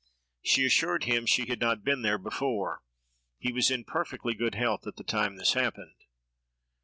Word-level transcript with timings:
She 0.41 0.65
assured 0.65 1.03
him 1.03 1.27
she 1.27 1.45
had 1.45 1.59
not 1.61 1.83
been 1.83 2.01
there 2.01 2.17
before. 2.17 2.81
He 3.37 3.53
was 3.53 3.69
in 3.69 3.83
perfectly 3.83 4.33
good 4.33 4.55
health 4.55 4.87
at 4.87 4.95
the 4.95 5.03
time 5.03 5.35
this 5.35 5.53
happened. 5.53 6.05